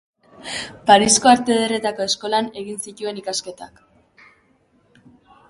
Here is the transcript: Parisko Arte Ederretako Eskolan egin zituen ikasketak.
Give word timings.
Parisko 0.89 1.29
Arte 1.31 1.53
Ederretako 1.57 2.07
Eskolan 2.13 2.49
egin 2.63 2.81
zituen 2.87 3.21
ikasketak. 3.23 3.87